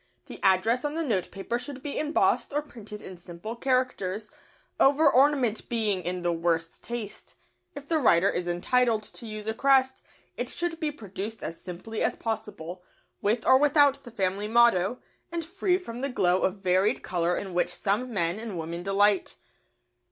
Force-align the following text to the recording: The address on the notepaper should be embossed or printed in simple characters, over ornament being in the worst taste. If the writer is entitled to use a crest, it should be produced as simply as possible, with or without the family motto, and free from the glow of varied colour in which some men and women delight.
The 0.25 0.39
address 0.41 0.83
on 0.83 0.95
the 0.95 1.03
notepaper 1.03 1.59
should 1.59 1.83
be 1.83 1.99
embossed 1.99 2.51
or 2.53 2.63
printed 2.63 3.03
in 3.03 3.17
simple 3.17 3.55
characters, 3.55 4.31
over 4.79 5.07
ornament 5.07 5.69
being 5.69 6.01
in 6.01 6.23
the 6.23 6.33
worst 6.33 6.83
taste. 6.83 7.35
If 7.75 7.87
the 7.87 7.99
writer 7.99 8.27
is 8.27 8.47
entitled 8.47 9.03
to 9.03 9.27
use 9.27 9.45
a 9.45 9.53
crest, 9.53 10.01
it 10.37 10.49
should 10.49 10.79
be 10.79 10.91
produced 10.91 11.43
as 11.43 11.61
simply 11.61 12.01
as 12.01 12.15
possible, 12.15 12.83
with 13.21 13.45
or 13.45 13.59
without 13.59 14.03
the 14.03 14.09
family 14.09 14.47
motto, 14.47 14.97
and 15.31 15.45
free 15.45 15.77
from 15.77 16.01
the 16.01 16.09
glow 16.09 16.39
of 16.41 16.63
varied 16.63 17.03
colour 17.03 17.37
in 17.37 17.53
which 17.53 17.69
some 17.69 18.11
men 18.11 18.39
and 18.39 18.57
women 18.57 18.81
delight. 18.81 19.35